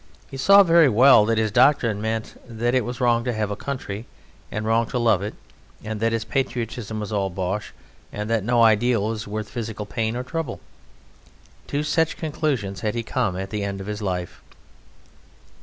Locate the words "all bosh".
7.13-7.71